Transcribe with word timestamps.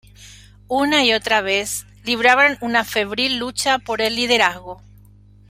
Una 0.67 1.05
y 1.05 1.13
otra 1.13 1.43
libraban 2.05 2.57
una 2.61 2.83
febril 2.83 3.37
lucha 3.37 3.77
por 3.77 4.01
el 4.01 4.15
liderazgo. 4.15 4.81